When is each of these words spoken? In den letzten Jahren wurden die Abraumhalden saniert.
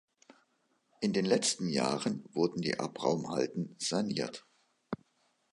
In 1.01 1.13
den 1.13 1.25
letzten 1.27 1.69
Jahren 1.69 2.23
wurden 2.33 2.59
die 2.59 2.79
Abraumhalden 2.79 3.75
saniert. 3.77 4.47